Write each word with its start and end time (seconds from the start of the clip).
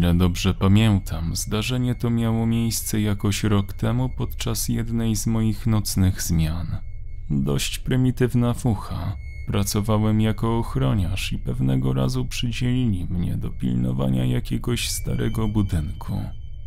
ile 0.00 0.14
dobrze 0.14 0.54
pamiętam, 0.54 1.36
zdarzenie 1.36 1.94
to 1.94 2.10
miało 2.10 2.46
miejsce 2.46 3.00
jakoś 3.00 3.44
rok 3.44 3.72
temu 3.72 4.08
podczas 4.08 4.68
jednej 4.68 5.16
z 5.16 5.26
moich 5.26 5.66
nocnych 5.66 6.22
zmian. 6.22 6.66
Dość 7.30 7.78
prymitywna 7.78 8.54
fucha. 8.54 9.16
Pracowałem 9.46 10.20
jako 10.20 10.58
ochroniarz 10.58 11.32
i 11.32 11.38
pewnego 11.38 11.92
razu 11.92 12.24
przydzielili 12.24 13.06
mnie 13.10 13.36
do 13.36 13.50
pilnowania 13.50 14.24
jakiegoś 14.24 14.88
starego 14.90 15.48
budynku. 15.48 16.20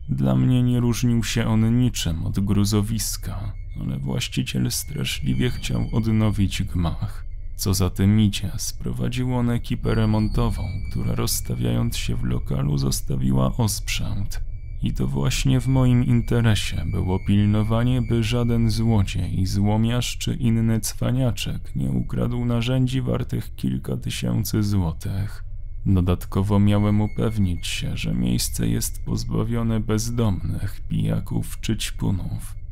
Dla 0.10 0.36
mnie 0.36 0.64
nie 0.64 0.80
różnił 0.80 1.24
się 1.24 1.48
on 1.48 1.80
niczym 1.80 2.26
od 2.26 2.40
gruzowiska, 2.40 3.54
ale 3.82 4.00
właściciel 4.00 4.72
straszliwie 4.72 5.50
chciał 5.50 5.90
odnowić 5.92 6.64
gmach. 6.64 7.26
Co 7.64 7.74
za 7.74 7.90
tym 7.90 8.20
idzie, 8.20 8.52
sprowadził 8.58 9.36
on 9.36 9.50
ekipę 9.50 9.96
remontową, 9.96 10.64
która 10.90 11.16
rozstawiając 11.16 11.98
się 11.98 12.16
w 12.16 12.24
lokalu 12.24 12.78
zostawiła 12.78 13.58
osprzęt. 13.58 14.42
I 14.82 14.94
to 14.94 15.08
właśnie 15.08 15.60
w 15.60 15.68
moim 15.68 16.06
interesie 16.06 16.86
było 16.92 17.20
pilnowanie, 17.28 18.02
by 18.02 18.24
żaden 18.24 18.70
złodziej, 18.70 19.46
złomiarz 19.46 20.18
czy 20.18 20.34
inny 20.34 20.80
cwaniaczek 20.80 21.76
nie 21.76 21.90
ukradł 21.90 22.46
narzędzi 22.46 23.02
wartych 23.02 23.56
kilka 23.56 23.98
tysięcy 23.98 24.64
złotych. 24.64 25.44
Dodatkowo 25.86 26.60
miałem 26.60 27.02
upewnić 27.02 27.68
się, 27.68 27.98
że 27.98 28.14
miejsce 28.14 28.68
jest 28.68 29.06
pozbawione 29.06 29.80
bezdomnych, 29.80 30.82
pijaków 30.90 31.60
czy 31.62 31.78
ćpunów. 31.78 32.63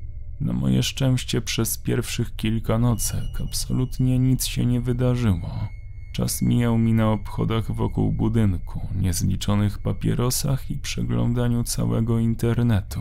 Na 0.42 0.54
moje 0.54 0.84
szczęście 0.84 1.42
przez 1.42 1.78
pierwszych 1.78 2.36
kilka 2.36 2.78
nocek 2.78 3.42
absolutnie 3.44 4.20
nic 4.20 4.46
się 4.46 4.66
nie 4.66 4.82
wydarzyło. 4.82 5.68
Czas 6.14 6.42
mijał 6.42 6.78
mi 6.78 6.94
na 6.94 7.12
obchodach 7.12 7.72
wokół 7.72 8.12
budynku, 8.12 8.88
niezliczonych 8.96 9.80
papierosach 9.80 10.72
i 10.72 10.78
przeglądaniu 10.78 11.64
całego 11.64 12.20
internetu. 12.20 13.00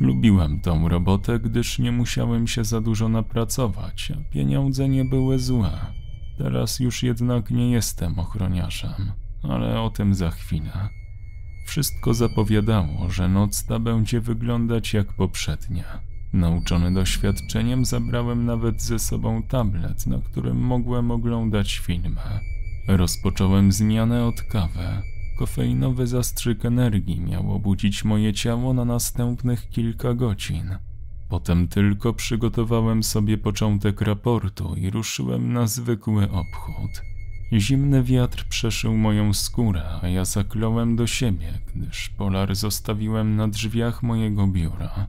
Lubiłem 0.00 0.60
tą 0.60 0.88
robotę, 0.88 1.38
gdyż 1.38 1.78
nie 1.78 1.92
musiałem 1.92 2.46
się 2.46 2.64
za 2.64 2.80
dużo 2.80 3.08
napracować, 3.08 4.12
a 4.16 4.32
pieniądze 4.32 4.88
nie 4.88 5.04
były 5.04 5.38
złe. 5.38 5.70
Teraz 6.38 6.80
już 6.80 7.02
jednak 7.02 7.50
nie 7.50 7.70
jestem 7.70 8.18
ochroniarzem, 8.18 9.12
ale 9.42 9.80
o 9.80 9.90
tym 9.90 10.14
za 10.14 10.30
chwilę. 10.30 10.88
Wszystko 11.66 12.14
zapowiadało, 12.14 13.10
że 13.10 13.28
noc 13.28 13.66
ta 13.66 13.78
będzie 13.78 14.20
wyglądać 14.20 14.94
jak 14.94 15.12
poprzednia. 15.12 16.09
Nauczony 16.32 16.94
doświadczeniem 16.94 17.84
zabrałem 17.84 18.46
nawet 18.46 18.82
ze 18.82 18.98
sobą 18.98 19.42
tablet, 19.42 20.06
na 20.06 20.18
którym 20.18 20.56
mogłem 20.56 21.10
oglądać 21.10 21.78
filmy. 21.78 22.20
Rozpocząłem 22.88 23.72
zmianę 23.72 24.26
od 24.26 24.42
kawy. 24.42 25.02
Kofeinowy 25.38 26.06
zastrzyk 26.06 26.64
energii 26.64 27.20
miał 27.20 27.52
obudzić 27.52 28.04
moje 28.04 28.32
ciało 28.32 28.74
na 28.74 28.84
następnych 28.84 29.68
kilka 29.68 30.14
godzin. 30.14 30.76
Potem 31.28 31.68
tylko 31.68 32.12
przygotowałem 32.12 33.02
sobie 33.02 33.38
początek 33.38 34.00
raportu 34.00 34.74
i 34.76 34.90
ruszyłem 34.90 35.52
na 35.52 35.66
zwykły 35.66 36.30
obchód. 36.30 37.02
Zimny 37.52 38.02
wiatr 38.02 38.44
przeszył 38.48 38.96
moją 38.96 39.32
skórę, 39.32 39.82
a 40.02 40.08
ja 40.08 40.24
zakląłem 40.24 40.96
do 40.96 41.06
siebie, 41.06 41.58
gdyż 41.74 42.08
polar 42.08 42.56
zostawiłem 42.56 43.36
na 43.36 43.48
drzwiach 43.48 44.02
mojego 44.02 44.46
biura. 44.46 45.06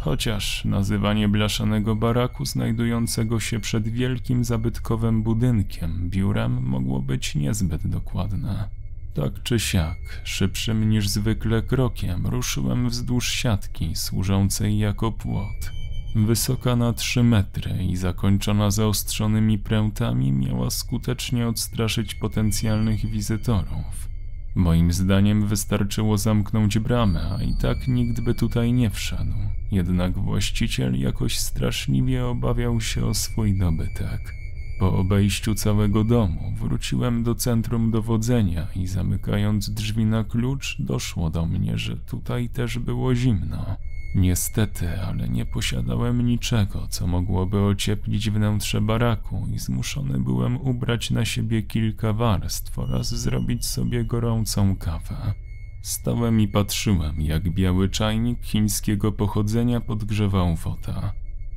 Chociaż 0.00 0.64
nazywanie 0.64 1.28
blaszanego 1.28 1.96
baraku 1.96 2.44
znajdującego 2.44 3.40
się 3.40 3.60
przed 3.60 3.88
wielkim 3.88 4.44
zabytkowym 4.44 5.22
budynkiem 5.22 6.10
biurem 6.10 6.62
mogło 6.62 7.02
być 7.02 7.34
niezbyt 7.34 7.86
dokładne. 7.86 8.68
Tak 9.14 9.42
czy 9.42 9.60
siak, 9.60 10.20
szybszym 10.24 10.90
niż 10.90 11.08
zwykle 11.08 11.62
krokiem 11.62 12.26
ruszyłem 12.26 12.88
wzdłuż 12.88 13.32
siatki 13.32 13.96
służącej 13.96 14.78
jako 14.78 15.12
płot. 15.12 15.72
Wysoka 16.16 16.76
na 16.76 16.92
trzy 16.92 17.22
metry 17.22 17.84
i 17.84 17.96
zakończona 17.96 18.70
zaostrzonymi 18.70 19.58
prętami 19.58 20.32
miała 20.32 20.70
skutecznie 20.70 21.48
odstraszyć 21.48 22.14
potencjalnych 22.14 23.06
wizytorów. 23.06 24.08
Moim 24.54 24.92
zdaniem 24.92 25.46
wystarczyło 25.46 26.18
zamknąć 26.18 26.78
bramę, 26.78 27.36
a 27.38 27.42
i 27.42 27.54
tak 27.54 27.88
nikt 27.88 28.20
by 28.20 28.34
tutaj 28.34 28.72
nie 28.72 28.90
wszedł. 28.90 29.34
Jednak 29.72 30.18
właściciel 30.18 31.00
jakoś 31.00 31.38
straszliwie 31.38 32.26
obawiał 32.26 32.80
się 32.80 33.06
o 33.06 33.14
swój 33.14 33.58
dobytek. 33.58 34.34
Po 34.80 34.98
obejściu 34.98 35.54
całego 35.54 36.04
domu 36.04 36.52
wróciłem 36.56 37.22
do 37.22 37.34
centrum 37.34 37.90
dowodzenia 37.90 38.66
i 38.76 38.86
zamykając 38.86 39.70
drzwi 39.70 40.04
na 40.04 40.24
klucz, 40.24 40.76
doszło 40.78 41.30
do 41.30 41.46
mnie, 41.46 41.78
że 41.78 41.96
tutaj 41.96 42.48
też 42.48 42.78
było 42.78 43.14
zimno. 43.14 43.76
Niestety, 44.14 45.00
ale 45.00 45.28
nie 45.28 45.46
posiadałem 45.46 46.26
niczego, 46.26 46.86
co 46.90 47.06
mogłoby 47.06 47.60
ocieplić 47.60 48.30
wnętrze 48.30 48.80
baraku 48.80 49.46
i 49.54 49.58
zmuszony 49.58 50.18
byłem 50.18 50.56
ubrać 50.56 51.10
na 51.10 51.24
siebie 51.24 51.62
kilka 51.62 52.12
warstw 52.12 52.78
oraz 52.78 53.14
zrobić 53.14 53.66
sobie 53.66 54.04
gorącą 54.04 54.76
kawę. 54.76 55.34
Stałem 55.82 56.40
i 56.40 56.48
patrzyłem, 56.48 57.20
jak 57.20 57.50
biały 57.50 57.88
czajnik 57.88 58.42
chińskiego 58.42 59.12
pochodzenia 59.12 59.80
podgrzewał 59.80 60.56
woda. 60.56 61.12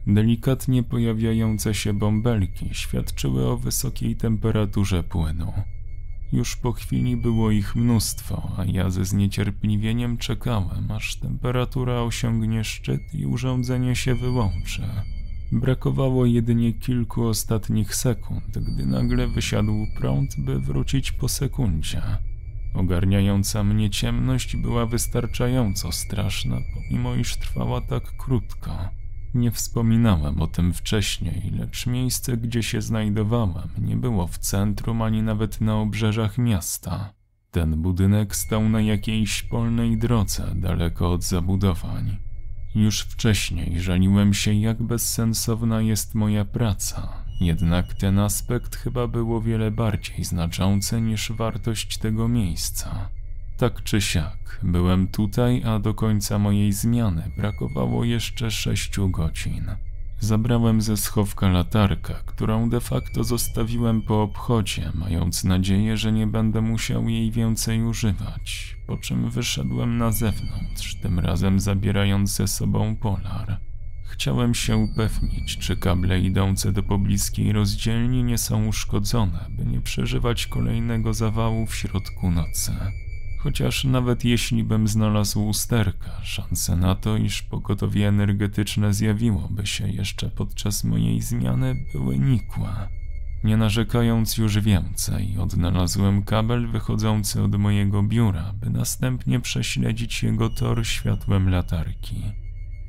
Delikatnie 0.07 0.83
pojawiające 0.83 1.73
się 1.73 1.93
bąbelki 1.93 2.69
świadczyły 2.71 3.47
o 3.47 3.57
wysokiej 3.57 4.15
temperaturze 4.15 5.03
płynu. 5.03 5.53
Już 6.33 6.55
po 6.55 6.71
chwili 6.71 7.17
było 7.17 7.51
ich 7.51 7.75
mnóstwo, 7.75 8.51
a 8.57 8.65
ja 8.65 8.89
ze 8.89 9.05
zniecierpliwieniem 9.05 10.17
czekałem, 10.17 10.91
aż 10.91 11.15
temperatura 11.15 12.01
osiągnie 12.01 12.63
szczyt 12.63 13.01
i 13.13 13.25
urządzenie 13.25 13.95
się 13.95 14.15
wyłączy. 14.15 14.81
Brakowało 15.51 16.25
jedynie 16.25 16.73
kilku 16.73 17.27
ostatnich 17.27 17.95
sekund, 17.95 18.59
gdy 18.59 18.85
nagle 18.85 19.27
wysiadł 19.27 19.87
prąd, 19.97 20.35
by 20.37 20.59
wrócić 20.59 21.11
po 21.11 21.29
sekundzie. 21.29 22.01
Ogarniająca 22.73 23.63
mnie 23.63 23.89
ciemność 23.89 24.55
była 24.55 24.85
wystarczająco 24.85 25.91
straszna, 25.91 26.57
pomimo 26.73 27.15
iż 27.15 27.37
trwała 27.37 27.81
tak 27.81 28.17
krótko. 28.17 29.02
Nie 29.33 29.51
wspominałem 29.51 30.41
o 30.41 30.47
tym 30.47 30.73
wcześniej, 30.73 31.51
lecz 31.59 31.87
miejsce, 31.87 32.37
gdzie 32.37 32.63
się 32.63 32.81
znajdowałem, 32.81 33.69
nie 33.77 33.97
było 33.97 34.27
w 34.27 34.37
centrum 34.37 35.01
ani 35.01 35.21
nawet 35.21 35.61
na 35.61 35.75
obrzeżach 35.75 36.37
miasta. 36.37 37.13
Ten 37.51 37.81
budynek 37.81 38.35
stał 38.35 38.69
na 38.69 38.81
jakiejś 38.81 39.43
polnej 39.43 39.97
drodze, 39.97 40.53
daleko 40.55 41.11
od 41.11 41.23
zabudowań. 41.23 42.17
Już 42.75 43.01
wcześniej 43.01 43.81
żaliłem 43.81 44.33
się, 44.33 44.53
jak 44.53 44.83
bezsensowna 44.83 45.81
jest 45.81 46.15
moja 46.15 46.45
praca, 46.45 47.23
jednak 47.41 47.93
ten 47.93 48.19
aspekt 48.19 48.75
chyba 48.75 49.07
był 49.07 49.35
o 49.35 49.41
wiele 49.41 49.71
bardziej 49.71 50.23
znaczący 50.23 51.01
niż 51.01 51.31
wartość 51.31 51.97
tego 51.97 52.27
miejsca. 52.27 53.09
Tak 53.57 53.83
czy 53.83 54.01
siak, 54.01 54.59
byłem 54.63 55.07
tutaj, 55.07 55.63
a 55.63 55.79
do 55.79 55.93
końca 55.93 56.39
mojej 56.39 56.73
zmiany 56.73 57.31
brakowało 57.37 58.03
jeszcze 58.03 58.51
sześciu 58.51 59.09
godzin. 59.09 59.71
Zabrałem 60.19 60.81
ze 60.81 60.97
schowka 60.97 61.49
latarkę, 61.49 62.13
którą 62.25 62.69
de 62.69 62.79
facto 62.79 63.23
zostawiłem 63.23 64.01
po 64.01 64.21
obchodzie, 64.21 64.91
mając 64.93 65.43
nadzieję, 65.43 65.97
że 65.97 66.11
nie 66.11 66.27
będę 66.27 66.61
musiał 66.61 67.09
jej 67.09 67.31
więcej 67.31 67.83
używać, 67.83 68.77
po 68.87 68.97
czym 68.97 69.29
wyszedłem 69.29 69.97
na 69.97 70.11
zewnątrz, 70.11 70.95
tym 71.01 71.19
razem 71.19 71.59
zabierając 71.59 72.35
ze 72.35 72.47
sobą 72.47 72.95
polar. 72.95 73.59
Chciałem 74.03 74.53
się 74.53 74.77
upewnić, 74.77 75.57
czy 75.57 75.77
kable 75.77 76.19
idące 76.19 76.71
do 76.71 76.83
pobliskiej 76.83 77.53
rozdzielni 77.53 78.23
nie 78.23 78.37
są 78.37 78.67
uszkodzone, 78.67 79.45
by 79.49 79.65
nie 79.65 79.81
przeżywać 79.81 80.47
kolejnego 80.47 81.13
zawału 81.13 81.65
w 81.65 81.75
środku 81.75 82.31
nocy. 82.31 82.71
Chociaż 83.43 83.83
nawet 83.83 84.25
jeśli 84.25 84.63
bym 84.63 84.87
znalazł 84.87 85.47
usterka, 85.47 86.11
szanse 86.23 86.75
na 86.75 86.95
to, 86.95 87.17
iż 87.17 87.41
pogotowie 87.41 88.07
energetyczne 88.07 88.93
zjawiłoby 88.93 89.67
się 89.67 89.87
jeszcze 89.87 90.29
podczas 90.29 90.83
mojej 90.83 91.21
zmiany, 91.21 91.85
były 91.93 92.19
nikłe. 92.19 92.89
Nie 93.43 93.57
narzekając 93.57 94.37
już 94.37 94.59
więcej, 94.59 95.37
odnalazłem 95.37 96.23
kabel 96.23 96.67
wychodzący 96.67 97.43
od 97.43 97.55
mojego 97.55 98.03
biura, 98.03 98.53
by 98.53 98.69
następnie 98.69 99.39
prześledzić 99.39 100.23
jego 100.23 100.49
tor 100.49 100.85
światłem 100.85 101.49
latarki. 101.49 102.23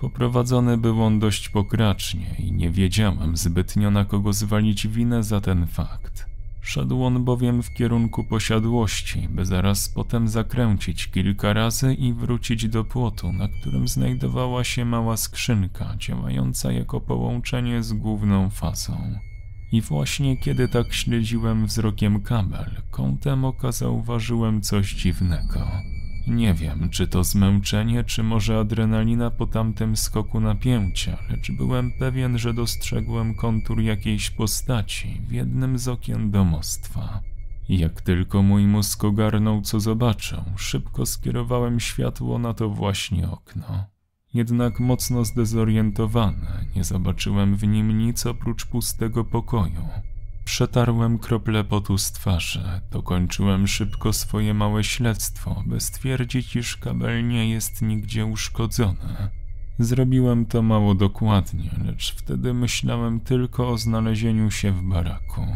Poprowadzony 0.01 0.77
był 0.79 1.03
on 1.03 1.19
dość 1.19 1.49
pokracznie 1.49 2.35
i 2.39 2.53
nie 2.53 2.71
wiedziałem 2.71 3.37
zbytnio 3.37 3.91
na 3.91 4.05
kogo 4.05 4.33
zwalić 4.33 4.89
winę 4.89 5.23
za 5.23 5.41
ten 5.41 5.67
fakt. 5.67 6.34
Szedł 6.65 7.05
on 7.05 7.25
bowiem 7.25 7.63
w 7.63 7.73
kierunku 7.73 8.25
posiadłości, 8.25 9.29
by 9.29 9.45
zaraz 9.45 9.89
potem 9.89 10.29
zakręcić 10.29 11.07
kilka 11.07 11.53
razy 11.53 11.95
i 11.95 12.13
wrócić 12.13 12.69
do 12.69 12.85
płotu, 12.85 13.33
na 13.33 13.49
którym 13.49 13.89
znajdowała 13.89 14.65
się 14.65 14.85
mała 14.85 15.17
skrzynka, 15.17 15.95
działająca 15.99 16.73
jako 16.73 17.01
połączenie 17.01 17.83
z 17.83 17.93
główną 17.93 18.51
fazą. 18.51 19.19
I 19.73 19.81
właśnie 19.81 20.37
kiedy 20.37 20.69
tak 20.69 20.93
śledziłem 20.93 21.67
wzrokiem 21.67 22.23
kabel, 22.23 22.83
kątem 22.91 23.45
oka 23.45 23.73
zauważyłem 23.73 24.63
coś 24.63 24.95
dziwnego. 24.95 25.69
Nie 26.27 26.55
wiem, 26.55 26.89
czy 26.91 27.09
to 27.09 27.25
zmęczenie, 27.25 28.05
czy 28.05 28.23
może 28.23 28.59
adrenalina 28.59 29.31
po 29.31 29.47
tamtym 29.47 29.97
skoku 29.97 30.41
napięcia, 30.41 31.19
lecz 31.31 31.51
byłem 31.53 31.93
pewien, 31.99 32.39
że 32.39 32.55
dostrzegłem 32.55 33.35
kontur 33.35 33.81
jakiejś 33.81 34.31
postaci 34.31 35.21
w 35.29 35.33
jednym 35.33 35.79
z 35.79 35.89
okien 35.89 36.31
domostwa. 36.31 37.21
Jak 37.69 38.01
tylko 38.01 38.43
mój 38.43 38.67
mózg 38.67 39.05
ogarnął, 39.05 39.61
co 39.61 39.81
zobaczę, 39.81 40.45
szybko 40.57 41.07
skierowałem 41.07 41.81
światło 41.81 42.39
na 42.39 42.55
to 42.55 42.69
właśnie 42.69 43.31
okno. 43.31 43.85
Jednak 44.35 44.81
mocno 44.81 45.25
zdezorientowany, 45.25 46.67
nie 46.77 46.85
zobaczyłem 46.85 47.57
w 47.57 47.67
nim 47.67 47.99
nic 47.99 48.27
oprócz 48.27 48.67
pustego 48.67 49.25
pokoju. 49.25 49.89
Przetarłem 50.45 51.19
krople 51.19 51.65
potu 51.65 51.99
z 51.99 52.13
twarzy, 52.13 52.81
dokończyłem 52.91 53.67
szybko 53.67 54.13
swoje 54.13 54.55
małe 54.55 54.85
śledztwo, 54.85 55.63
by 55.67 55.81
stwierdzić, 55.81 56.57
iż 56.57 56.77
kabel 56.77 57.29
nie 57.29 57.51
jest 57.51 57.83
nigdzie 57.83 58.27
uszkodzony. 58.27 59.31
Zrobiłem 59.79 60.47
to 60.47 60.63
mało 60.63 60.95
dokładnie, 60.95 61.71
lecz 61.85 62.15
wtedy 62.15 62.55
myślałem 62.55 63.21
tylko 63.21 63.69
o 63.69 63.79
znalezieniu 63.79 64.51
się 64.51 64.73
w 64.73 64.83
baraku. 64.83 65.47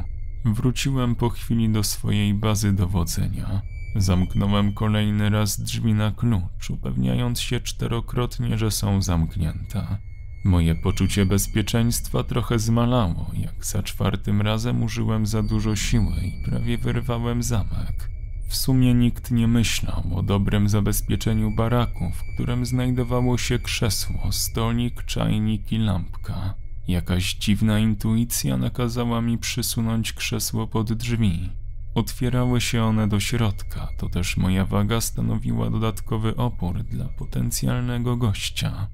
Wróciłem 0.44 1.14
po 1.14 1.28
chwili 1.28 1.68
do 1.68 1.82
swojej 1.82 2.34
bazy 2.34 2.72
dowodzenia. 2.72 3.62
Zamknąłem 3.96 4.74
kolejny 4.74 5.30
raz 5.30 5.60
drzwi 5.60 5.94
na 5.94 6.10
klucz, 6.10 6.70
upewniając 6.70 7.40
się 7.40 7.60
czterokrotnie, 7.60 8.58
że 8.58 8.70
są 8.70 9.02
zamknięte. 9.02 9.98
Moje 10.44 10.74
poczucie 10.74 11.26
bezpieczeństwa 11.26 12.22
trochę 12.24 12.58
zmalało, 12.58 13.30
jak 13.34 13.64
za 13.64 13.82
czwartym 13.82 14.42
razem 14.42 14.82
użyłem 14.82 15.26
za 15.26 15.42
dużo 15.42 15.76
siły 15.76 16.14
i 16.24 16.44
prawie 16.44 16.78
wyrwałem 16.78 17.42
zamek. 17.42 18.10
W 18.48 18.56
sumie 18.56 18.94
nikt 18.94 19.30
nie 19.30 19.48
myślał 19.48 20.02
o 20.14 20.22
dobrym 20.22 20.68
zabezpieczeniu 20.68 21.50
baraku, 21.50 22.10
w 22.10 22.34
którym 22.34 22.66
znajdowało 22.66 23.38
się 23.38 23.58
krzesło, 23.58 24.32
stolik, 24.32 25.04
czajnik 25.04 25.72
i 25.72 25.78
lampka. 25.78 26.54
Jakaś 26.88 27.34
dziwna 27.34 27.78
intuicja 27.78 28.56
nakazała 28.56 29.20
mi 29.20 29.38
przysunąć 29.38 30.12
krzesło 30.12 30.66
pod 30.66 30.92
drzwi. 30.92 31.50
Otwierały 31.94 32.60
się 32.60 32.82
one 32.82 33.08
do 33.08 33.20
środka, 33.20 33.88
to 33.98 34.08
też 34.08 34.36
moja 34.36 34.64
waga 34.64 35.00
stanowiła 35.00 35.70
dodatkowy 35.70 36.36
opór 36.36 36.82
dla 36.82 37.04
potencjalnego 37.04 38.16
gościa. 38.16 38.88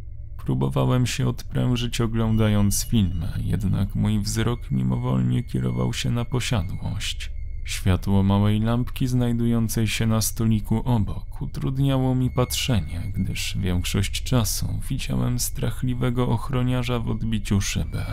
Próbowałem 0.44 1.06
się 1.06 1.29
odprężyć 1.29 2.00
oglądając 2.00 2.85
filmy, 2.85 3.29
jednak 3.44 3.94
mój 3.94 4.20
wzrok 4.20 4.70
mimowolnie 4.70 5.43
kierował 5.43 5.93
się 5.93 6.11
na 6.11 6.25
posiadłość. 6.25 7.31
Światło 7.64 8.23
małej 8.23 8.61
lampki 8.61 9.06
znajdującej 9.06 9.88
się 9.88 10.06
na 10.06 10.20
stoliku 10.20 10.82
obok 10.85 11.43
utrudniało 11.43 12.14
mi 12.14 12.31
patrzenie, 12.31 13.12
gdyż 13.14 13.58
większość 13.61 14.23
czasu 14.23 14.81
widziałem 14.88 15.38
strachliwego 15.38 16.29
ochroniarza 16.29 16.99
w 16.99 17.08
odbiciu 17.08 17.61
szyby. 17.61 18.05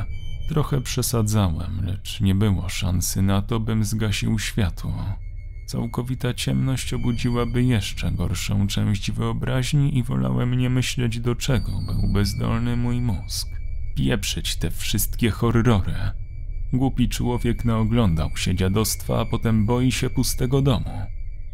Trochę 0.50 0.82
przesadzałem, 0.82 1.86
lecz 1.86 2.22
nie 2.22 2.36
było 2.36 2.70
szansy 2.70 3.22
na 3.22 3.42
to, 3.42 3.60
bym 3.60 3.84
zgasił 3.84 4.40
światło. 4.40 5.16
Całkowita 5.72 6.34
ciemność 6.34 6.94
obudziłaby 6.94 7.64
jeszcze 7.64 8.12
gorszą 8.12 8.68
część 8.68 9.12
wyobraźni 9.12 9.98
i 9.98 10.04
wolałem 10.04 10.58
nie 10.58 10.70
myśleć 10.70 11.20
do 11.20 11.36
czego 11.36 11.72
był 11.72 12.14
bezdolny 12.14 12.78
mój 12.78 13.02
mózg. 13.02 13.48
Pieprzyć 13.96 14.56
te 14.56 14.72
wszystkie 14.72 15.30
horrory. 15.30 15.94
Głupi 16.74 17.10
człowiek 17.10 17.66
naoglądał 17.66 18.38
się 18.38 18.56
dziadostwa, 18.56 19.20
a 19.20 19.26
potem 19.26 19.66
boi 19.66 19.92
się 19.92 20.10
pustego 20.10 20.62
domu. 20.62 21.02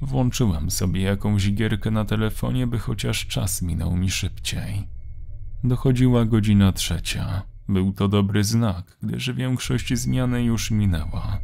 Włączyłem 0.01 0.71
sobie 0.71 1.01
jakąś 1.01 1.53
gierkę 1.53 1.91
na 1.91 2.05
telefonie, 2.05 2.67
by 2.67 2.79
chociaż 2.79 3.27
czas 3.27 3.61
minął 3.61 3.97
mi 3.97 4.09
szybciej. 4.09 4.87
Dochodziła 5.63 6.25
godzina 6.25 6.71
trzecia. 6.71 7.41
Był 7.69 7.93
to 7.93 8.07
dobry 8.07 8.43
znak, 8.43 8.97
gdyż 9.03 9.31
większość 9.31 9.93
zmiany 9.93 10.43
już 10.43 10.71
minęła. 10.71 11.39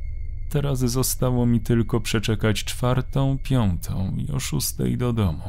Teraz 0.54 0.80
zostało 0.80 1.46
mi 1.46 1.62
tylko 1.62 2.02
przeczekać 2.02 2.64
czwartą, 2.64 3.38
piątą 3.44 4.16
i 4.18 4.32
o 4.32 4.40
szóstej 4.40 4.98
do 4.98 5.14
domu. 5.14 5.44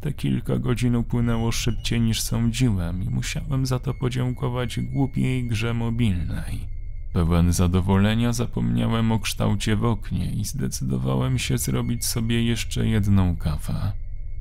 Te 0.00 0.12
kilka 0.12 0.58
godzin 0.58 0.96
upłynęło 0.96 1.52
szybciej 1.52 2.00
niż 2.00 2.20
sądziłem 2.20 3.02
i 3.02 3.10
musiałem 3.10 3.66
za 3.66 3.78
to 3.78 3.94
podziękować 3.94 4.80
głupiej 4.80 5.48
grze 5.48 5.74
mobilnej. 5.74 6.68
Pełen 7.12 7.52
zadowolenia 7.52 8.32
zapomniałem 8.32 9.12
o 9.12 9.18
kształcie 9.18 9.76
w 9.76 9.84
oknie 9.84 10.32
i 10.32 10.44
zdecydowałem 10.44 11.38
się 11.38 11.58
zrobić 11.58 12.06
sobie 12.06 12.44
jeszcze 12.44 12.86
jedną 12.86 13.36
kawę. 13.36 13.92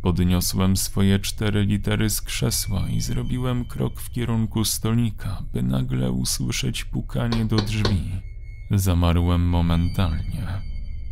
Podniosłem 0.01 0.77
swoje 0.77 1.19
cztery 1.19 1.65
litery 1.65 2.09
z 2.09 2.21
krzesła 2.21 2.89
i 2.89 3.01
zrobiłem 3.01 3.65
krok 3.65 4.01
w 4.01 4.11
kierunku 4.11 4.65
stolika, 4.65 5.43
by 5.53 5.63
nagle 5.63 6.11
usłyszeć 6.11 6.85
pukanie 6.85 7.45
do 7.45 7.55
drzwi. 7.55 8.34
Zamarłem 8.71 9.41
momentalnie. 9.49 10.47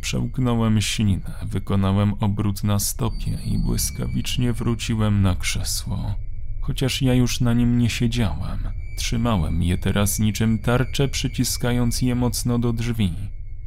Przełknąłem 0.00 0.80
ślinę, 0.80 1.34
wykonałem 1.42 2.14
obrót 2.20 2.64
na 2.64 2.78
stopie 2.78 3.38
i 3.44 3.58
błyskawicznie 3.58 4.52
wróciłem 4.52 5.22
na 5.22 5.34
krzesło. 5.36 6.14
Chociaż 6.60 7.02
ja 7.02 7.14
już 7.14 7.40
na 7.40 7.54
nim 7.54 7.78
nie 7.78 7.90
siedziałem, 7.90 8.58
trzymałem 8.98 9.62
je 9.62 9.78
teraz 9.78 10.18
niczym 10.18 10.58
tarczę, 10.58 11.08
przyciskając 11.08 12.02
je 12.02 12.14
mocno 12.14 12.58
do 12.58 12.72
drzwi. 12.72 13.12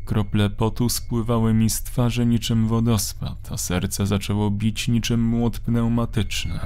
Krople 0.05 0.49
potu 0.49 0.89
spływały 0.89 1.53
mi 1.53 1.69
z 1.69 1.83
twarzy 1.83 2.25
niczym 2.25 2.67
wodospad, 2.67 3.51
a 3.51 3.57
serce 3.57 4.07
zaczęło 4.07 4.51
bić 4.51 4.87
niczym 4.87 5.23
młot 5.23 5.59
pneumatyczny. 5.59 6.59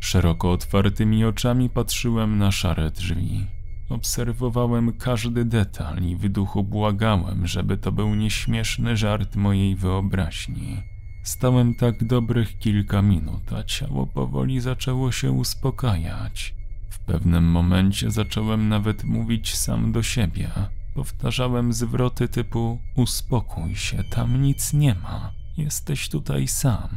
Szeroko 0.00 0.52
otwartymi 0.52 1.24
oczami 1.24 1.70
patrzyłem 1.70 2.38
na 2.38 2.52
szare 2.52 2.90
drzwi. 2.90 3.46
Obserwowałem 3.88 4.92
każdy 4.92 5.44
detal 5.44 6.02
i 6.02 6.16
w 6.16 6.28
duchu 6.28 6.64
błagałem, 6.64 7.46
żeby 7.46 7.76
to 7.76 7.92
był 7.92 8.14
nieśmieszny 8.14 8.96
żart 8.96 9.36
mojej 9.36 9.76
wyobraźni. 9.76 10.82
Stałem 11.22 11.74
tak 11.74 12.04
dobrych 12.04 12.58
kilka 12.58 13.02
minut, 13.02 13.52
a 13.52 13.62
ciało 13.62 14.06
powoli 14.06 14.60
zaczęło 14.60 15.12
się 15.12 15.32
uspokajać. 15.32 16.54
W 16.90 16.98
pewnym 16.98 17.44
momencie 17.44 18.10
zacząłem 18.10 18.68
nawet 18.68 19.04
mówić 19.04 19.56
sam 19.56 19.92
do 19.92 20.02
siebie. 20.02 20.50
Powtarzałem 20.94 21.72
zwroty 21.72 22.28
typu: 22.28 22.78
Uspokój 22.96 23.76
się, 23.76 24.04
tam 24.04 24.42
nic 24.42 24.72
nie 24.72 24.94
ma, 24.94 25.32
jesteś 25.56 26.08
tutaj 26.08 26.48
sam. 26.48 26.88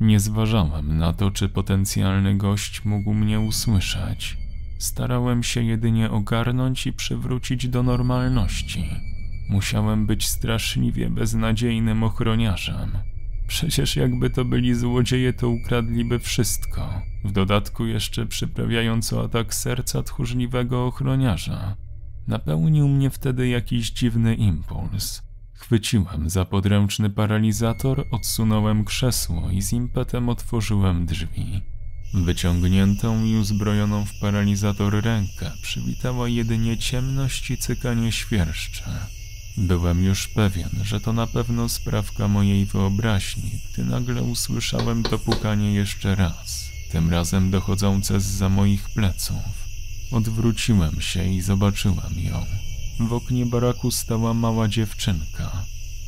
Nie 0.00 0.20
zważałem 0.20 0.98
na 0.98 1.12
to, 1.12 1.30
czy 1.30 1.48
potencjalny 1.48 2.36
gość 2.36 2.84
mógł 2.84 3.14
mnie 3.14 3.40
usłyszeć. 3.40 4.43
Starałem 4.78 5.42
się 5.42 5.62
jedynie 5.62 6.10
ogarnąć 6.10 6.86
i 6.86 6.92
przywrócić 6.92 7.68
do 7.68 7.82
normalności. 7.82 8.84
Musiałem 9.48 10.06
być 10.06 10.26
straszliwie 10.26 11.10
beznadziejnym 11.10 12.02
ochroniarzem. 12.02 12.90
Przecież 13.46 13.96
jakby 13.96 14.30
to 14.30 14.44
byli 14.44 14.74
złodzieje, 14.74 15.32
to 15.32 15.48
ukradliby 15.48 16.18
wszystko. 16.18 17.02
W 17.24 17.32
dodatku 17.32 17.86
jeszcze 17.86 18.26
przyprawiając 18.26 19.12
o 19.12 19.24
atak 19.24 19.54
serca 19.54 20.02
tchórzliwego 20.02 20.86
ochroniarza. 20.86 21.76
Napełnił 22.26 22.88
mnie 22.88 23.10
wtedy 23.10 23.48
jakiś 23.48 23.90
dziwny 23.90 24.34
impuls. 24.34 25.22
Chwyciłem 25.52 26.30
za 26.30 26.44
podręczny 26.44 27.10
paralizator, 27.10 28.06
odsunąłem 28.10 28.84
krzesło 28.84 29.50
i 29.50 29.62
z 29.62 29.72
impetem 29.72 30.28
otworzyłem 30.28 31.06
drzwi. 31.06 31.62
Wyciągniętą 32.14 33.24
i 33.24 33.36
uzbrojoną 33.36 34.04
w 34.04 34.14
paralizator 34.14 35.04
rękę 35.04 35.50
przywitała 35.62 36.28
jedynie 36.28 36.78
ciemność 36.78 37.50
i 37.50 37.58
cykanie 37.58 38.12
świerszcze. 38.12 38.84
Byłem 39.56 40.04
już 40.04 40.28
pewien, 40.28 40.70
że 40.82 41.00
to 41.00 41.12
na 41.12 41.26
pewno 41.26 41.68
sprawka 41.68 42.28
mojej 42.28 42.66
wyobraźni, 42.66 43.50
gdy 43.72 43.84
nagle 43.84 44.22
usłyszałem 44.22 45.02
to 45.02 45.18
pukanie 45.18 45.74
jeszcze 45.74 46.14
raz, 46.14 46.68
tym 46.92 47.10
razem 47.10 47.50
dochodzące 47.50 48.20
z 48.20 48.24
za 48.24 48.48
moich 48.48 48.90
pleców. 48.90 49.64
Odwróciłem 50.10 51.00
się 51.00 51.24
i 51.24 51.40
zobaczyłem 51.40 52.18
ją. 52.18 52.46
W 53.00 53.12
oknie 53.12 53.46
baraku 53.46 53.90
stała 53.90 54.34
mała 54.34 54.68
dziewczynka. 54.68 55.64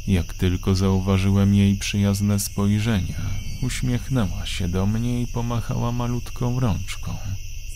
Jak 0.06 0.34
tylko 0.34 0.75
zauważyłem 0.75 1.54
jej 1.54 1.76
przyjazne 1.76 2.40
spojrzenie, 2.40 3.16
uśmiechnęła 3.62 4.46
się 4.46 4.68
do 4.68 4.86
mnie 4.86 5.22
i 5.22 5.26
pomachała 5.26 5.92
malutką 5.92 6.60
rączką. 6.60 7.16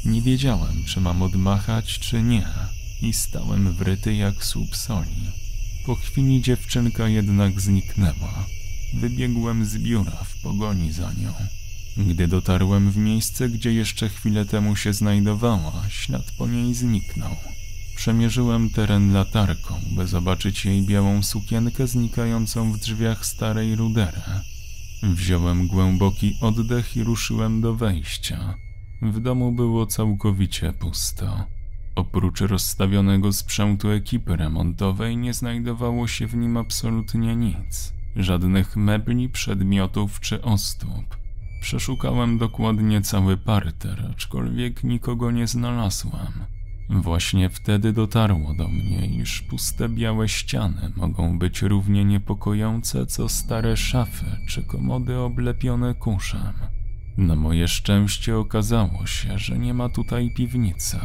Nie 0.05 0.23
wiedziałem, 0.23 0.85
czy 0.85 1.01
mam 1.01 1.23
odmachać, 1.23 1.99
czy 1.99 2.23
nie, 2.23 2.49
i 3.03 3.13
stałem 3.13 3.73
wryty 3.73 4.15
jak 4.15 4.45
słup 4.45 4.77
soli. 4.77 5.31
Po 5.87 5.95
chwili 5.95 6.43
dziewczynka 6.43 7.09
jednak 7.09 7.61
zniknęła. 7.61 8.47
Wybiegłem 8.95 9.65
z 9.65 9.79
biura 9.79 10.25
w 10.25 10.43
pogoni 10.43 10.93
za 10.93 11.13
nią. 11.13 11.33
Gdy 11.97 12.29
dotarłem 12.29 12.91
w 12.91 12.97
miejsce, 12.97 13.49
gdzie 13.49 13.73
jeszcze 13.73 14.09
chwilę 14.09 14.45
temu 14.45 14.77
się 14.77 14.93
znajdowała, 14.93 15.85
ślad 15.89 16.31
po 16.39 16.49
niej 16.49 16.75
zniknął. 16.75 17.37
Przemierzyłem 17.97 18.71
teren 18.71 19.13
latarką, 19.13 19.81
by 19.91 20.07
zobaczyć 20.07 20.65
jej 20.65 20.83
białą 20.83 21.23
sukienkę 21.23 21.87
znikającą 21.87 22.73
w 22.73 22.79
drzwiach 22.79 23.27
starej 23.27 23.77
rudery. 23.77 24.21
Wziąłem 25.03 25.67
głęboki 25.67 26.39
oddech 26.41 26.97
i 26.97 27.05
ruszyłem 27.05 27.61
do 27.61 27.75
wejścia. 27.75 28.55
W 29.03 29.21
domu 29.21 29.53
było 29.53 29.87
całkowicie 29.87 30.73
pusto. 30.73 31.47
Oprócz 31.95 32.41
rozstawionego 32.41 33.33
sprzętu 33.33 33.91
ekipy 33.91 34.37
remontowej 34.37 35.17
nie 35.17 35.35
znajdowało 35.35 36.09
się 36.09 36.27
w 36.27 36.35
nim 36.35 36.57
absolutnie 36.57 37.37
nic. 37.37 37.93
Żadnych 38.17 38.77
mebli, 38.77 39.29
przedmiotów 39.29 40.21
czy 40.21 40.43
ozdób. 40.43 41.17
Przeszukałem 41.61 42.39
dokładnie 42.39 43.03
cały 43.03 43.37
parter, 43.37 44.07
aczkolwiek 44.11 44.85
nikogo 44.85 45.31
nie 45.31 45.47
znalazłem. 45.47 46.60
Właśnie 46.91 47.51
wtedy 47.51 47.93
dotarło 47.93 48.55
do 48.55 48.69
mnie, 48.69 49.07
iż 49.07 49.43
puste 49.43 49.89
białe 49.89 50.29
ściany 50.29 50.93
mogą 50.97 51.39
być 51.39 51.63
równie 51.63 52.05
niepokojące 52.05 53.07
co 53.07 53.29
stare 53.29 53.77
szafy 53.77 54.25
czy 54.49 54.63
komody 54.63 55.19
oblepione 55.19 55.95
kurzem. 55.95 56.53
Na 57.17 57.35
moje 57.35 57.69
szczęście 57.69 58.37
okazało 58.37 59.07
się, 59.07 59.39
że 59.39 59.59
nie 59.59 59.75
ma 59.75 59.89
tutaj 59.89 60.35
piwnicy. 60.37 60.99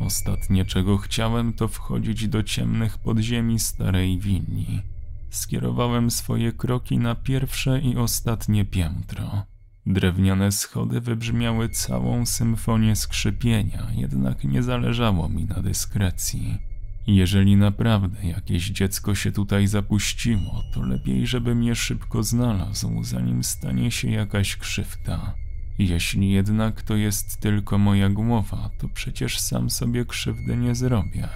Ostatnie 0.00 0.64
czego 0.64 0.98
chciałem 0.98 1.52
to 1.52 1.68
wchodzić 1.68 2.28
do 2.28 2.42
ciemnych 2.42 2.98
podziemi 2.98 3.58
starej 3.58 4.18
willi. 4.18 4.82
Skierowałem 5.30 6.10
swoje 6.10 6.52
kroki 6.52 6.98
na 6.98 7.14
pierwsze 7.14 7.80
i 7.80 7.96
ostatnie 7.96 8.64
piętro. 8.64 9.42
Drewniane 9.88 10.52
schody 10.52 11.00
wybrzmiały 11.00 11.68
całą 11.68 12.26
symfonię 12.26 12.96
skrzypienia, 12.96 13.86
jednak 13.94 14.44
nie 14.44 14.62
zależało 14.62 15.28
mi 15.28 15.44
na 15.44 15.62
dyskrecji. 15.62 16.58
Jeżeli 17.06 17.56
naprawdę 17.56 18.28
jakieś 18.28 18.70
dziecko 18.70 19.14
się 19.14 19.32
tutaj 19.32 19.66
zapuściło, 19.66 20.62
to 20.74 20.82
lepiej, 20.82 21.26
żebym 21.26 21.62
je 21.62 21.74
szybko 21.74 22.22
znalazł, 22.22 23.04
zanim 23.04 23.44
stanie 23.44 23.90
się 23.90 24.10
jakaś 24.10 24.56
krzywda. 24.56 25.34
Jeśli 25.78 26.30
jednak 26.30 26.82
to 26.82 26.96
jest 26.96 27.40
tylko 27.40 27.78
moja 27.78 28.08
głowa, 28.08 28.70
to 28.78 28.88
przecież 28.88 29.38
sam 29.38 29.70
sobie 29.70 30.04
krzywdy 30.04 30.56
nie 30.56 30.74
zrobię. 30.74 31.28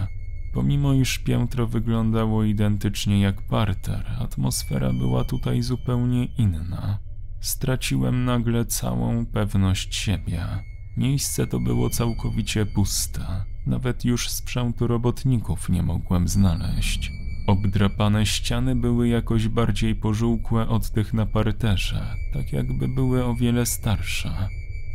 Pomimo 0.55 0.93
iż 0.93 1.19
piętro 1.19 1.67
wyglądało 1.67 2.45
identycznie 2.45 3.21
jak 3.21 3.43
parter, 3.43 4.07
atmosfera 4.19 4.93
była 4.93 5.25
tutaj 5.25 5.63
zupełnie 5.63 6.25
inna. 6.25 7.12
Straciłem 7.43 8.25
nagle 8.25 8.65
całą 8.65 9.27
pewność 9.27 9.95
siebie. 9.95 10.47
Miejsce 10.97 11.47
to 11.47 11.61
było 11.61 11.91
całkowicie 11.91 12.67
puste. 12.67 13.45
Nawet 13.67 14.05
już 14.05 14.29
sprzętu 14.29 14.87
robotników 14.87 15.69
nie 15.69 15.83
mogłem 15.83 16.29
znaleźć. 16.29 17.13
Obdrapane 17.47 18.27
ściany 18.27 18.77
były 18.77 19.09
jakoś 19.09 19.49
bardziej 19.49 19.95
pożółkłe 19.95 20.69
od 20.69 20.91
tych 20.91 21.15
na 21.15 21.27
parterze, 21.27 22.17
tak 22.33 22.53
jakby 22.53 22.89
były 22.89 23.25
o 23.25 23.35
wiele 23.35 23.67
starsze. 23.67 24.49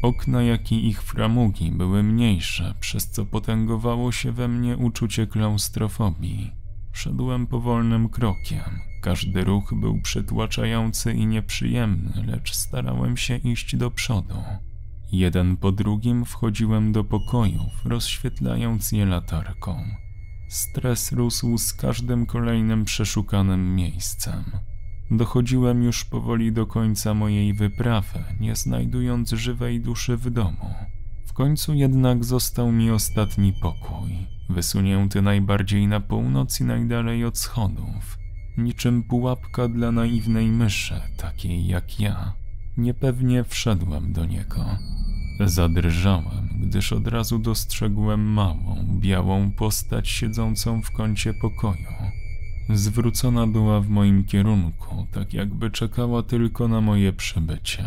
Okna, 0.03 0.43
jak 0.43 0.71
i 0.71 0.87
ich 0.87 1.03
framugi 1.03 1.71
były 1.71 2.03
mniejsze, 2.03 2.73
przez 2.79 3.11
co 3.11 3.25
potęgowało 3.25 4.11
się 4.11 4.31
we 4.31 4.47
mnie 4.47 4.77
uczucie 4.77 5.27
klaustrofobii. 5.27 6.51
Szedłem 6.91 7.47
powolnym 7.47 8.09
krokiem. 8.09 8.79
Każdy 9.01 9.43
ruch 9.43 9.73
był 9.73 10.01
przytłaczający 10.01 11.13
i 11.13 11.25
nieprzyjemny, 11.25 12.23
lecz 12.27 12.53
starałem 12.53 13.17
się 13.17 13.35
iść 13.35 13.75
do 13.75 13.91
przodu. 13.91 14.35
Jeden 15.11 15.57
po 15.57 15.71
drugim 15.71 16.25
wchodziłem 16.25 16.91
do 16.91 17.03
pokojów, 17.03 17.85
rozświetlając 17.85 18.91
je 18.91 19.05
latarką. 19.05 19.83
Stres 20.49 21.11
rósł 21.11 21.57
z 21.57 21.73
każdym 21.73 22.25
kolejnym 22.25 22.85
przeszukanym 22.85 23.75
miejscem. 23.75 24.43
Dochodziłem 25.11 25.83
już 25.83 26.05
powoli 26.05 26.51
do 26.51 26.65
końca 26.65 27.13
mojej 27.13 27.53
wyprawy, 27.53 28.23
nie 28.39 28.55
znajdując 28.55 29.31
żywej 29.31 29.81
duszy 29.81 30.17
w 30.17 30.29
domu. 30.29 30.73
W 31.25 31.33
końcu 31.33 31.73
jednak 31.73 32.25
został 32.25 32.71
mi 32.71 32.91
ostatni 32.91 33.53
pokój, 33.53 34.27
wysunięty 34.49 35.21
najbardziej 35.21 35.87
na 35.87 35.99
północ 35.99 36.61
i 36.61 36.63
najdalej 36.63 37.25
od 37.25 37.37
schodów. 37.37 38.26
Niczym 38.57 39.03
pułapka 39.03 39.67
dla 39.67 39.91
naiwnej 39.91 40.47
myszy, 40.47 41.01
takiej 41.17 41.67
jak 41.67 41.99
ja. 41.99 42.33
Niepewnie 42.77 43.43
wszedłem 43.43 44.13
do 44.13 44.25
niego. 44.25 44.65
Zadrżałem, 45.45 46.49
gdyż 46.59 46.93
od 46.93 47.07
razu 47.07 47.39
dostrzegłem 47.39 48.33
małą, 48.33 48.85
białą 48.99 49.51
postać 49.51 50.09
siedzącą 50.09 50.81
w 50.81 50.91
kącie 50.91 51.33
pokoju. 51.33 51.93
Zwrócona 52.69 53.47
była 53.47 53.81
w 53.81 53.89
moim 53.89 54.23
kierunku, 54.23 55.07
tak 55.11 55.33
jakby 55.33 55.71
czekała 55.71 56.23
tylko 56.23 56.67
na 56.67 56.81
moje 56.81 57.13
przybycie. 57.13 57.83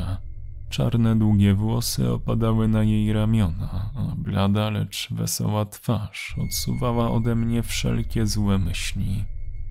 Czarne, 0.68 1.16
długie 1.16 1.54
włosy 1.54 2.10
opadały 2.12 2.68
na 2.68 2.82
jej 2.82 3.12
ramiona, 3.12 3.90
a 3.94 4.14
blada, 4.16 4.70
lecz 4.70 5.08
wesoła 5.12 5.66
twarz 5.66 6.34
odsuwała 6.38 7.10
ode 7.10 7.34
mnie 7.34 7.62
wszelkie 7.62 8.26
złe 8.26 8.58
myśli. 8.58 9.24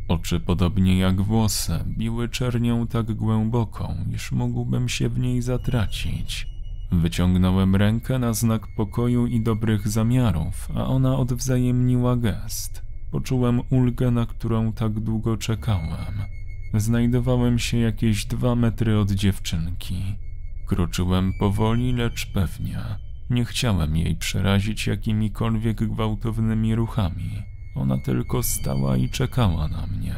Oczy, 0.09 0.39
podobnie 0.39 0.97
jak 0.97 1.21
włosy, 1.21 1.79
biły 1.87 2.29
czernią 2.29 2.87
tak 2.87 3.13
głęboką, 3.13 3.95
iż 4.15 4.31
mógłbym 4.31 4.89
się 4.89 5.09
w 5.09 5.19
niej 5.19 5.41
zatracić. 5.41 6.47
Wyciągnąłem 6.91 7.75
rękę 7.75 8.19
na 8.19 8.33
znak 8.33 8.67
pokoju 8.77 9.27
i 9.27 9.43
dobrych 9.43 9.87
zamiarów, 9.87 10.69
a 10.75 10.85
ona 10.85 11.17
odwzajemniła 11.17 12.17
gest. 12.17 12.81
Poczułem 13.11 13.61
ulgę, 13.69 14.11
na 14.11 14.25
którą 14.25 14.73
tak 14.73 14.99
długo 14.99 15.37
czekałem. 15.37 16.13
Znajdowałem 16.73 17.59
się 17.59 17.77
jakieś 17.77 18.25
dwa 18.25 18.55
metry 18.55 18.99
od 18.99 19.11
dziewczynki. 19.11 20.03
Kroczyłem 20.67 21.33
powoli, 21.39 21.93
lecz 21.93 22.25
pewnie. 22.25 22.79
Nie 23.29 23.45
chciałem 23.45 23.95
jej 23.97 24.15
przerazić 24.15 24.87
jakimikolwiek 24.87 25.77
gwałtownymi 25.77 26.75
ruchami. 26.75 27.58
Ona 27.79 27.97
tylko 27.97 28.43
stała 28.43 28.97
i 28.97 29.09
czekała 29.09 29.67
na 29.67 29.87
mnie. 29.87 30.15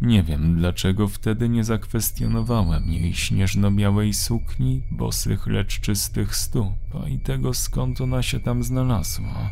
Nie 0.00 0.22
wiem, 0.22 0.56
dlaczego 0.56 1.08
wtedy 1.08 1.48
nie 1.48 1.64
zakwestionowałem 1.64 2.92
jej 2.92 3.14
śnieżno-białej 3.14 4.14
sukni, 4.14 4.82
bosych, 4.90 5.46
lecz 5.46 5.80
czystych 5.80 6.36
stóp, 6.36 6.74
a 7.04 7.08
i 7.08 7.18
tego 7.18 7.54
skąd 7.54 8.00
ona 8.00 8.22
się 8.22 8.40
tam 8.40 8.62
znalazła. 8.62 9.50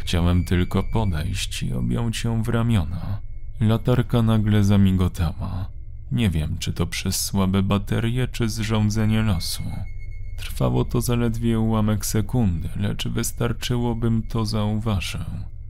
Chciałem 0.00 0.44
tylko 0.44 0.82
podejść 0.82 1.62
i 1.62 1.72
objąć 1.72 2.24
ją 2.24 2.42
w 2.42 2.48
ramiona. 2.48 3.20
Latarka 3.60 4.22
nagle 4.22 4.64
zamigotała. 4.64 5.68
Nie 6.12 6.30
wiem, 6.30 6.56
czy 6.58 6.72
to 6.72 6.86
przez 6.86 7.24
słabe 7.24 7.62
baterie, 7.62 8.28
czy 8.28 8.48
zrządzenie 8.48 9.22
losu. 9.22 9.62
Trwało 10.36 10.84
to 10.84 11.00
zaledwie 11.00 11.60
ułamek 11.60 12.06
sekundy, 12.06 12.68
lecz 12.76 13.08
wystarczyło, 13.08 13.94
bym 13.94 14.22
to 14.22 14.46
zauważył. 14.46 15.20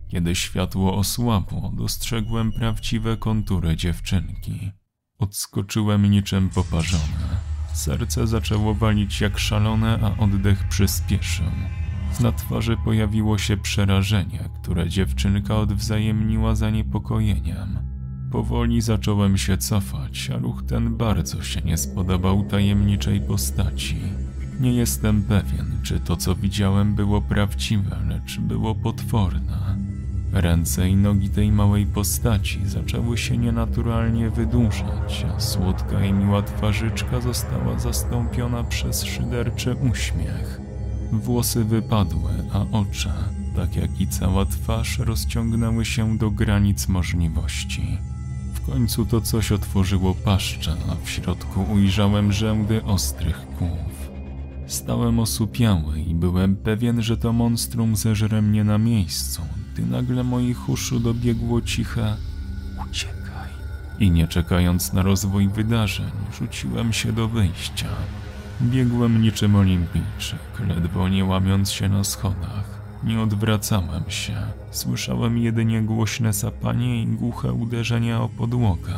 Kiedy 0.09 0.35
światło 0.35 0.97
osłabło, 0.97 1.73
dostrzegłem 1.77 2.53
prawdziwe 2.53 3.17
kontury 3.17 3.77
dziewczynki. 3.77 4.71
Odskoczyłem 5.19 6.11
niczym 6.11 6.51
poparzone. 6.51 7.47
Serce 7.73 8.27
zaczęło 8.27 8.75
walić 8.75 9.21
jak 9.21 9.39
szalone, 9.39 9.99
a 10.03 10.23
oddech 10.23 10.69
przyspieszył. 10.69 11.47
Na 12.21 12.33
twarzy 12.33 12.77
pojawiło 12.85 13.39
się 13.39 13.57
przerażenie, 13.57 14.49
które 14.63 14.89
dziewczynka 14.89 15.57
odwzajemniła 15.59 16.55
zaniepokojeniem. 16.55 17.79
Powoli 18.33 18.81
zacząłem 18.81 19.39
się 19.39 19.59
cofać, 19.59 20.31
a 20.31 20.39
ruch 20.39 20.63
ten 20.69 20.97
bardzo 20.97 21.43
się 21.43 21.61
nie 21.61 21.77
spodobał 21.77 22.45
tajemniczej 22.45 23.21
postaci. 23.21 23.97
Nie 24.61 24.73
jestem 24.73 25.23
pewien, 25.23 25.81
czy 25.83 26.01
to 26.01 26.17
co 26.17 26.35
widziałem 26.35 26.95
było 26.95 27.23
prawdziwe, 27.23 27.97
lecz 28.09 28.41
było 28.41 28.75
potworne. 28.75 29.86
Ręce 30.41 30.89
i 30.89 30.97
nogi 30.97 31.29
tej 31.29 31.53
małej 31.53 31.87
postaci 31.87 32.61
zaczęły 32.67 33.19
się 33.19 33.37
nienaturalnie 33.37 34.31
wydłużać, 34.31 35.27
a 35.37 35.41
słodka 35.41 36.05
i 36.05 36.13
miła 36.13 36.43
twarzyczka 36.43 37.21
została 37.21 37.79
zastąpiona 37.79 38.65
przez 38.65 39.05
szyderczy 39.05 39.75
uśmiech. 39.91 40.61
Włosy 41.13 41.65
wypadły, 41.65 42.31
a 42.53 42.79
oczy, 42.79 43.09
tak 43.57 43.77
jak 43.77 44.01
i 44.01 44.07
cała 44.07 44.47
twarz, 44.47 44.99
rozciągnęły 44.99 45.85
się 45.85 46.19
do 46.19 46.31
granic 46.31 46.89
możliwości. 46.89 47.99
W 48.55 48.61
końcu 48.61 49.07
to 49.07 49.21
coś 49.21 49.53
otworzyło 49.53 50.15
paszczę, 50.15 50.77
a 50.93 51.05
w 51.05 51.11
środku 51.11 51.67
ujrzałem 51.73 52.33
rzędy 52.33 52.85
ostrych 52.85 53.47
kłów. 53.59 54.11
Stałem 54.67 55.19
osłupiały 55.19 56.01
i 56.01 56.15
byłem 56.15 56.57
pewien, 56.57 57.03
że 57.03 57.17
to 57.17 57.33
monstrum 57.33 57.97
zeżre 57.97 58.43
mnie 58.43 58.65
na 58.65 58.79
miejscu, 58.79 59.43
gdy 59.77 59.87
nagle 59.87 60.25
moich 60.25 60.69
uszu 60.69 61.01
dobiegło 61.01 61.61
ciche 61.61 62.17
uciekaj. 62.85 63.51
I 63.99 64.11
nie 64.11 64.29
czekając 64.29 64.93
na 64.93 65.03
rozwój 65.03 65.49
wydarzeń, 65.49 66.11
rzuciłem 66.39 66.93
się 66.93 67.13
do 67.13 67.29
wyjścia. 67.29 67.89
Biegłem 68.63 69.23
niczym 69.23 69.57
olimpijczyk, 69.57 70.39
ledwo 70.69 71.09
nie 71.09 71.25
łamiąc 71.25 71.71
się 71.71 71.89
na 71.89 72.05
schodach. 72.05 72.81
Nie 73.05 73.21
odwracałem 73.21 74.05
się. 74.09 74.37
Słyszałem 74.71 75.39
jedynie 75.39 75.83
głośne 75.83 76.33
sapanie 76.33 77.03
i 77.03 77.07
głuche 77.07 77.53
uderzenia 77.53 78.21
o 78.23 78.29
podłogę. 78.29 78.95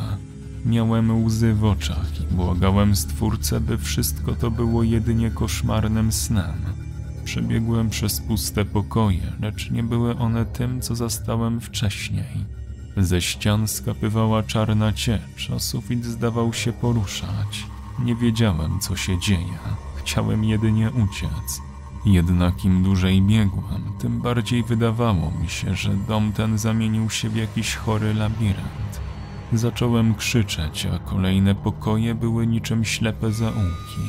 Miałem 0.65 1.25
łzy 1.25 1.53
w 1.53 1.65
oczach 1.65 2.21
i 2.21 2.33
błagałem 2.35 2.95
Stwórcę, 2.95 3.59
by 3.59 3.77
wszystko 3.77 4.35
to 4.35 4.51
było 4.51 4.83
jedynie 4.83 5.31
koszmarnym 5.31 6.11
snem. 6.11 6.78
Przebiegłem 7.29 7.89
przez 7.89 8.21
puste 8.21 8.65
pokoje, 8.65 9.33
lecz 9.41 9.71
nie 9.71 9.83
były 9.83 10.17
one 10.17 10.45
tym, 10.45 10.81
co 10.81 10.95
zastałem 10.95 11.61
wcześniej. 11.61 12.45
Ze 12.97 13.21
ścian 13.21 13.67
skapywała 13.67 14.43
czarna 14.43 14.93
ciecz, 14.93 15.49
a 15.55 15.59
sufit 15.59 16.05
zdawał 16.05 16.53
się 16.53 16.73
poruszać. 16.73 17.65
Nie 18.03 18.15
wiedziałem, 18.15 18.79
co 18.79 18.95
się 18.95 19.19
dzieje. 19.19 19.57
Chciałem 19.95 20.43
jedynie 20.43 20.91
uciec. 20.91 21.61
Jednak 22.05 22.65
im 22.65 22.83
dłużej 22.83 23.21
biegłem, 23.21 23.83
tym 23.99 24.21
bardziej 24.21 24.63
wydawało 24.63 25.31
mi 25.41 25.49
się, 25.49 25.75
że 25.75 25.89
dom 26.07 26.31
ten 26.31 26.57
zamienił 26.57 27.09
się 27.09 27.29
w 27.29 27.35
jakiś 27.35 27.75
chory 27.75 28.13
labirynt. 28.13 29.01
Zacząłem 29.53 30.15
krzyczeć, 30.15 30.85
a 30.85 30.99
kolejne 30.99 31.55
pokoje 31.55 32.15
były 32.15 32.47
niczym 32.47 32.85
ślepe 32.85 33.31
zaułki. 33.31 34.07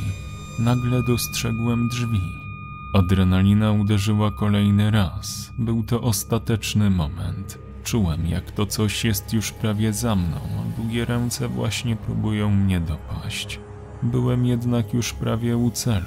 Nagle 0.59 1.03
dostrzegłem 1.03 1.89
drzwi. 1.89 2.50
Adrenalina 2.93 3.73
uderzyła 3.73 4.31
kolejny 4.31 4.91
raz. 4.91 5.53
Był 5.59 5.83
to 5.83 6.01
ostateczny 6.01 6.91
moment. 6.91 7.59
Czułem, 7.85 8.27
jak 8.27 8.51
to 8.51 8.67
coś 8.67 9.05
jest 9.05 9.33
już 9.33 9.53
prawie 9.53 9.93
za 9.93 10.17
mną, 10.17 10.37
a 10.37 10.81
długie 10.81 11.05
ręce 11.05 11.49
właśnie 11.49 11.97
próbują 11.97 12.51
mnie 12.51 12.81
dopaść. 12.81 13.61
Byłem 14.03 14.47
jednak 14.47 14.95
już 14.95 15.13
prawie 15.13 15.57
u 15.57 15.71
celu. 15.71 16.07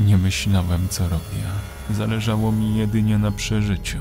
Nie 0.00 0.18
myślałem, 0.18 0.88
co 0.88 1.04
robię. 1.04 1.44
Zależało 1.90 2.52
mi 2.52 2.76
jedynie 2.76 3.18
na 3.18 3.30
przeżyciu. 3.30 3.98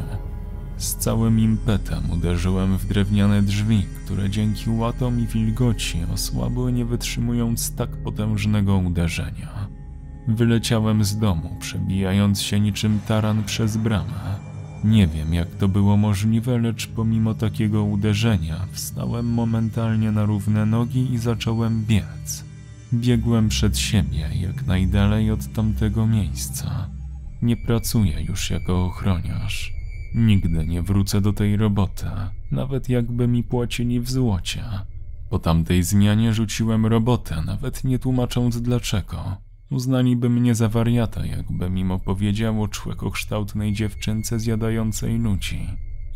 Z 0.77 0.95
całym 0.95 1.39
impetem 1.39 2.11
uderzyłem 2.11 2.77
w 2.77 2.85
drewniane 2.85 3.41
drzwi, 3.41 3.85
które 4.05 4.29
dzięki 4.29 4.69
łatom 4.69 5.19
i 5.19 5.27
wilgoci 5.27 5.99
osłabły, 6.13 6.73
nie 6.73 6.85
wytrzymując 6.85 7.75
tak 7.75 7.89
potężnego 7.89 8.77
uderzenia. 8.77 9.56
Wyleciałem 10.27 11.03
z 11.03 11.17
domu, 11.17 11.57
przebijając 11.59 12.41
się 12.41 12.59
niczym 12.59 12.99
taran 13.07 13.43
przez 13.43 13.77
bramę. 13.77 14.39
Nie 14.83 15.07
wiem, 15.07 15.33
jak 15.33 15.55
to 15.55 15.67
było 15.67 15.97
możliwe, 15.97 16.59
lecz 16.59 16.87
pomimo 16.87 17.33
takiego 17.33 17.83
uderzenia 17.83 18.65
wstałem 18.71 19.25
momentalnie 19.25 20.11
na 20.11 20.25
równe 20.25 20.65
nogi 20.65 21.13
i 21.13 21.17
zacząłem 21.17 21.85
biec. 21.85 22.45
Biegłem 22.93 23.49
przed 23.49 23.77
siebie 23.77 24.29
jak 24.41 24.65
najdalej 24.65 25.31
od 25.31 25.53
tamtego 25.53 26.07
miejsca. 26.07 26.89
Nie 27.41 27.57
pracuję 27.57 28.21
już 28.21 28.49
jako 28.49 28.85
ochroniarz. 28.85 29.73
Nigdy 30.15 30.67
nie 30.67 30.81
wrócę 30.81 31.21
do 31.21 31.33
tej 31.33 31.57
roboty, 31.57 32.05
nawet 32.51 32.89
jakby 32.89 33.27
mi 33.27 33.43
płacili 33.43 33.99
w 33.99 34.09
złocie. 34.09 34.63
Po 35.29 35.39
tamtej 35.39 35.83
zmianie 35.83 36.33
rzuciłem 36.33 36.85
robotę, 36.85 37.43
nawet 37.45 37.83
nie 37.83 37.99
tłumacząc 37.99 38.61
dlaczego. 38.61 39.46
Uznaliby 39.69 40.29
mnie 40.29 40.55
za 40.55 40.69
wariata, 40.69 41.25
jakby 41.25 41.65
im 41.79 41.91
opowiedziało 41.91 42.67
człekokształtnej 42.67 43.73
dziewczynce 43.73 44.39
zjadającej 44.39 45.17
ludzi. 45.17 45.67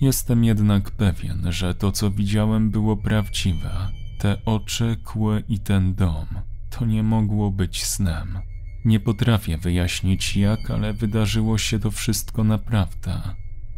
Jestem 0.02 0.44
jednak 0.44 0.92
pewien, 0.92 1.52
że 1.52 1.76
to 1.76 1.92
co 1.92 2.12
widziałem 2.12 2.70
było 2.70 2.98
prawdziwe. 2.98 3.72
Te 4.20 4.46
oczy, 4.46 4.98
kły 5.04 5.44
i 5.50 5.60
ten 5.60 5.96
dom. 5.96 6.26
To 6.70 6.86
nie 6.86 7.04
mogło 7.04 7.52
być 7.52 7.84
snem. 7.84 8.40
Nie 8.86 9.00
potrafię 9.00 9.58
wyjaśnić 9.58 10.38
jak, 10.38 10.72
ale 10.72 10.94
wydarzyło 10.94 11.58
się 11.58 11.80
to 11.80 11.92
wszystko 11.92 12.44
naprawdę. 12.44 13.22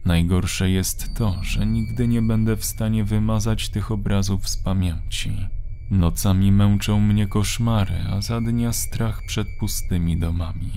Najgorsze 0.06 0.70
jest 0.70 1.14
to, 1.16 1.36
że 1.44 1.66
nigdy 1.66 2.08
nie 2.08 2.22
będę 2.22 2.58
w 2.58 2.66
stanie 2.66 3.04
wymazać 3.04 3.70
tych 3.70 3.92
obrazów 3.92 4.50
z 4.50 4.58
pamięci. 4.58 5.32
Nocami 5.94 6.52
męczą 6.52 7.00
mnie 7.00 7.28
koszmary, 7.28 7.96
a 8.10 8.22
za 8.22 8.42
dnia 8.42 8.74
strach 8.74 9.22
przed 9.28 9.48
pustymi 9.60 10.18
domami. 10.18 10.72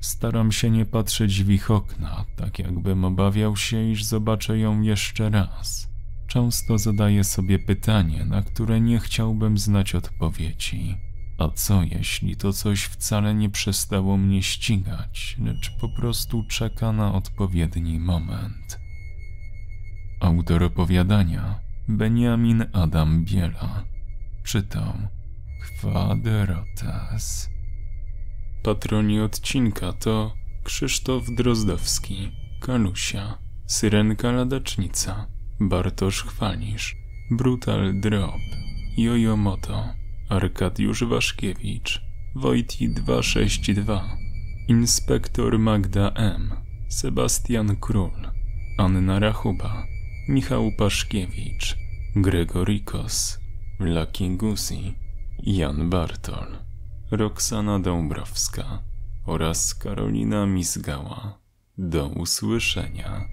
Staram 0.00 0.52
się 0.52 0.70
nie 0.70 0.86
patrzeć 0.86 1.42
w 1.44 1.50
ich 1.50 1.70
okna, 1.70 2.24
tak 2.36 2.58
jakbym 2.58 3.04
obawiał 3.04 3.56
się, 3.56 3.90
iż 3.90 4.04
zobaczę 4.04 4.58
ją 4.58 4.80
jeszcze 4.80 5.30
raz. 5.30 5.88
Często 6.26 6.78
zadaję 6.78 7.24
sobie 7.24 7.58
pytanie, 7.58 8.24
na 8.24 8.42
które 8.42 8.80
nie 8.80 8.98
chciałbym 8.98 9.58
znać 9.58 9.94
odpowiedzi. 9.94 10.96
A 11.38 11.48
co 11.48 11.82
jeśli 11.82 12.36
to 12.36 12.52
coś 12.52 12.82
wcale 12.82 13.34
nie 13.34 13.50
przestało 13.50 14.16
mnie 14.16 14.42
ścigać, 14.42 15.36
lecz 15.44 15.70
po 15.80 15.88
prostu 15.88 16.44
czeka 16.48 16.92
na 16.92 17.14
odpowiedni 17.14 17.98
moment? 17.98 18.80
Autor 20.20 20.64
opowiadania 20.64 21.58
Benjamin 21.88 22.64
Adam 22.72 23.24
Biela 23.24 23.91
czytał 24.44 24.92
Kwaderotas. 25.62 27.48
Patroni 28.62 29.20
odcinka 29.20 29.92
to 29.92 30.34
Krzysztof 30.64 31.22
Drozdowski, 31.36 32.32
Kalusia, 32.60 33.38
Syrenka 33.66 34.32
Ladacznica, 34.32 35.26
Bartosz 35.60 36.22
Chwalisz, 36.22 36.96
Brutal 37.30 38.00
Drop, 38.00 38.40
Jojo 38.96 39.36
Moto, 39.36 39.84
Arkadiusz 40.28 41.02
Waszkiewicz, 41.02 42.02
Wojti 42.34 42.88
262, 42.88 44.16
Inspektor 44.68 45.58
Magda 45.58 46.12
M, 46.12 46.54
Sebastian 46.88 47.76
Król, 47.76 48.30
Anna 48.78 49.18
Rachuba, 49.18 49.86
Michał 50.28 50.72
Paszkiewicz, 50.78 51.76
Gregorikos, 52.16 53.41
Lucky 53.84 54.30
Gusi, 54.36 54.94
Jan 55.42 55.90
Bartol, 55.90 56.46
Roxana 57.10 57.78
Dąbrowska 57.78 58.82
oraz 59.26 59.74
Karolina 59.74 60.46
Mizgała. 60.46 61.38
Do 61.78 62.06
usłyszenia. 62.06 63.24